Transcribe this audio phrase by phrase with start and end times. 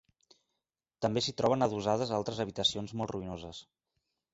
[1.07, 3.67] També s'hi troben adossades altres habitacions molt ruïnoses.